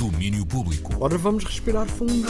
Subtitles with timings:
[0.00, 0.94] Domínio público.
[0.98, 2.26] Ora, vamos respirar fundo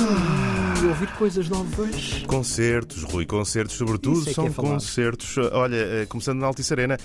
[0.82, 2.24] e ouvir coisas novas.
[2.26, 5.38] Concertos, Rui, concertos, sobretudo é são é concertos.
[5.52, 6.98] Olha, eh, começando na Altice Arena,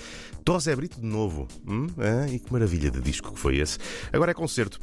[0.43, 1.47] Tosé Brito de novo.
[1.67, 1.85] Hum?
[1.99, 3.77] Ah, e que maravilha de disco que foi esse.
[4.11, 4.79] Agora é concerto.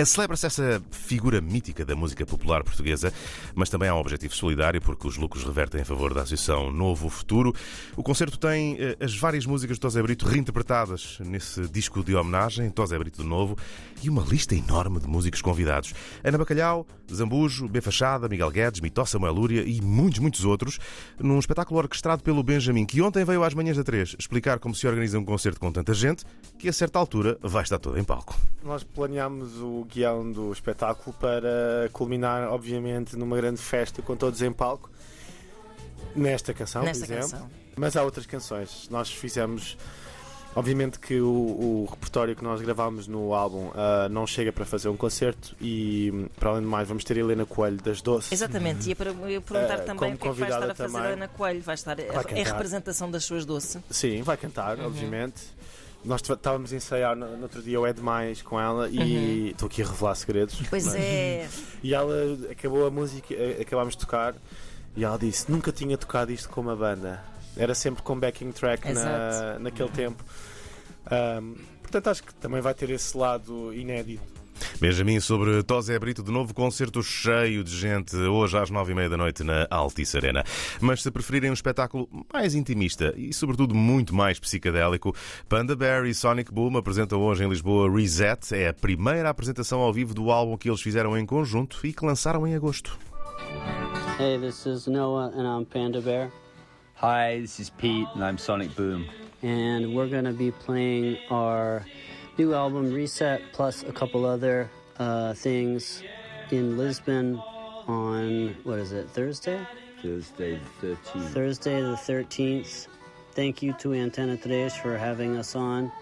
[0.00, 3.12] Eh, Celebra-se essa figura mítica da música popular portuguesa,
[3.54, 7.10] mas também há um objetivo solidário, porque os lucros revertem em favor da Associação Novo
[7.10, 7.54] Futuro.
[7.94, 12.70] O concerto tem eh, as várias músicas de Tosé Brito reinterpretadas nesse disco de homenagem,
[12.70, 13.58] Tosé Brito de Novo,
[14.02, 15.92] e uma lista enorme de músicos convidados.
[16.24, 17.82] Ana Bacalhau, Zambujo, B.
[17.82, 20.78] Fachada, Miguel Guedes, Mitó Samuel Lúria e muitos, muitos outros,
[21.18, 24.86] num espetáculo orquestrado pelo Benjamin, que ontem veio às manhãs da 3 explicar como se
[24.86, 26.24] organiza um concerto com tanta gente,
[26.58, 28.34] que a certa altura vai estar todo em palco.
[28.64, 34.52] Nós planeámos o guião do espetáculo para culminar, obviamente, numa grande festa com todos em
[34.52, 34.90] palco.
[36.14, 37.30] Nesta canção, Nesta por exemplo.
[37.30, 37.50] canção.
[37.76, 38.88] Mas há outras canções.
[38.90, 39.76] Nós fizemos.
[40.56, 44.88] Obviamente que o, o repertório que nós gravámos no álbum ah, não chega para fazer
[44.88, 48.32] um concerto e, para além de mais, vamos ter a Helena Coelho das Doces.
[48.32, 50.92] Exatamente, ia para eu perguntar Eh, também o que é que vai estar a fazer
[50.92, 51.08] também.
[51.08, 51.62] a Ana Coelho.
[51.62, 52.34] Vai estar Vai em cantar.
[52.52, 53.80] representação das suas doces.
[53.90, 54.86] Sim, vai cantar, Uhum.
[54.86, 55.40] obviamente.
[56.04, 59.66] Nós estávamos a ensaiar no, no outro dia o É Demais com ela e estou
[59.66, 60.58] aqui a revelar segredos.
[60.60, 60.66] Uhum.
[60.70, 61.48] Pois mas- é.
[61.82, 62.14] E ela
[62.50, 64.34] acabou a música, acabámos de tocar
[64.96, 67.22] e ela disse: Nunca tinha tocado isto com uma banda.
[67.56, 70.24] Era sempre com backing track na, naquele tempo.
[71.10, 74.39] Ahm, portanto, acho que também vai ter esse lado inédito.
[74.80, 79.08] Benjamin sobre Tosé Brito, de novo concerto cheio de gente, hoje às nove e meia
[79.08, 80.44] da noite na Altice Arena.
[80.80, 85.14] Mas se preferirem um espetáculo mais intimista e, sobretudo, muito mais psicadélico,
[85.48, 88.54] Panda Bear e Sonic Boom apresentam hoje em Lisboa Reset.
[88.54, 92.04] É a primeira apresentação ao vivo do álbum que eles fizeram em conjunto e que
[92.04, 92.98] lançaram em agosto.
[94.18, 96.30] Hey, this is Noah, and I'm Panda Bear,
[97.02, 99.06] Hi, this is Pete, and I'm Sonic Boom.
[99.42, 101.86] and we're gonna be playing our
[102.40, 106.02] new album Reset plus a couple other uh, things
[106.50, 107.36] in Lisbon
[107.86, 109.60] on what is it Thursday?
[110.00, 111.28] Thursday the 13th.
[111.34, 112.88] Thursday the 13th.
[113.32, 115.92] Thank you to Antenna 3 for having us on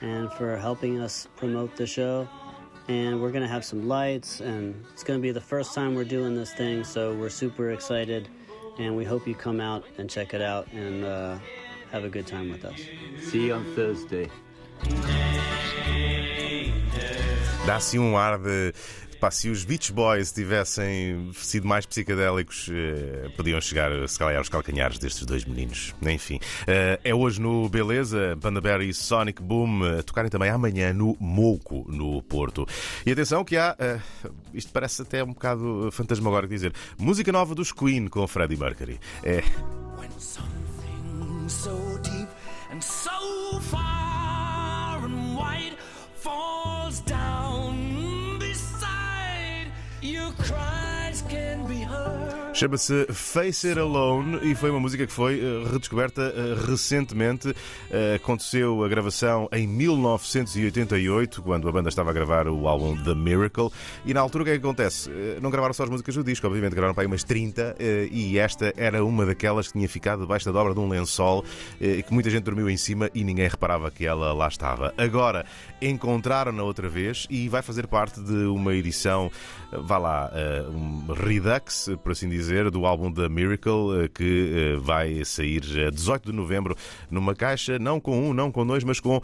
[0.00, 2.28] and for helping us promote the show.
[2.88, 5.94] And we're going to have some lights, and it's going to be the first time
[5.94, 8.28] we're doing this thing, so we're super excited.
[8.80, 11.38] And we hope you come out and check it out and uh,
[11.92, 12.80] have a good time with us.
[13.20, 14.28] See you on Thursday.
[17.66, 18.74] Dá assim um ar de.
[19.18, 24.50] Pá, se os Beach Boys tivessem sido mais psicadélicos, eh, podiam chegar, se calhar, aos
[24.50, 25.94] calcanhares destes dois meninos.
[26.02, 30.92] Enfim, eh, é hoje no Beleza, Panda Bear e Sonic Boom a tocarem também amanhã
[30.92, 32.66] no Mouco, no Porto.
[33.06, 33.98] E atenção que há, eh,
[34.52, 39.00] isto parece até um bocado fantasmagórico dizer, música nova dos Queen com Freddie Mercury.
[39.22, 39.42] É.
[39.98, 42.28] When something so deep
[42.70, 44.03] and so far
[52.54, 57.52] Chama-se Face It Alone e foi uma música que foi eh, redescoberta eh, recentemente.
[57.90, 63.12] Eh, aconteceu a gravação em 1988, quando a banda estava a gravar o álbum The
[63.12, 63.70] Miracle.
[64.06, 65.10] E na altura o que é que acontece?
[65.42, 68.38] Não gravaram só as músicas do disco, obviamente gravaram para aí umas 30 eh, e
[68.38, 71.44] esta era uma daquelas que tinha ficado debaixo da dobra de um lençol
[71.80, 74.94] que muita gente dormiu em cima e ninguém reparava que ela lá estava.
[74.96, 75.44] Agora
[75.82, 79.30] encontraram-na outra vez e vai fazer parte de uma edição,
[79.72, 80.30] vá lá,
[80.70, 85.90] um redux, por assim dizer, do álbum The Miracle, eh, que eh, vai sair a
[85.90, 86.76] 18 de novembro
[87.10, 89.20] numa caixa, não com um, não com dois, mas com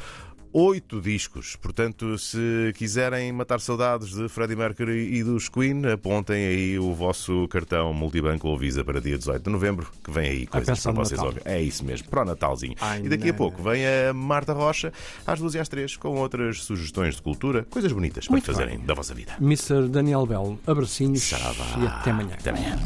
[0.52, 1.56] oito discos.
[1.56, 7.46] Portanto, se quiserem matar saudades de Freddie Mercury e dos Queen, apontem aí o vosso
[7.48, 11.18] cartão multibanco ou Visa para dia 18 de novembro, que vem aí coisas para vocês
[11.20, 11.26] Natal.
[11.34, 11.52] ouvirem.
[11.52, 12.74] É isso mesmo, para o Natalzinho.
[12.80, 13.36] Ai, e daqui a não.
[13.38, 14.92] pouco vem a Marta Rocha
[15.26, 18.78] às duas e às três com outras sugestões de cultura, coisas bonitas para Muito fazerem
[18.78, 18.86] bem.
[18.86, 19.36] da vossa vida.
[19.40, 19.88] Mr.
[19.88, 21.64] Daniel Bell, abracinhos Saravá.
[21.82, 22.34] e até amanhã.
[22.34, 22.78] Até amanhã.